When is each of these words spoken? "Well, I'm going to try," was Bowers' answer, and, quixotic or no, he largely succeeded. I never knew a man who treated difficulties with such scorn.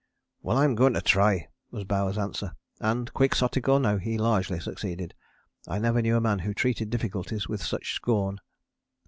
"Well, 0.41 0.57
I'm 0.57 0.73
going 0.73 0.93
to 0.93 1.01
try," 1.01 1.49
was 1.69 1.83
Bowers' 1.83 2.17
answer, 2.17 2.53
and, 2.79 3.13
quixotic 3.13 3.69
or 3.69 3.79
no, 3.79 3.99
he 3.99 4.17
largely 4.17 4.59
succeeded. 4.59 5.13
I 5.67 5.77
never 5.77 6.01
knew 6.01 6.17
a 6.17 6.19
man 6.21 6.39
who 6.39 6.55
treated 6.55 6.89
difficulties 6.89 7.47
with 7.47 7.61
such 7.61 7.93
scorn. 7.93 8.41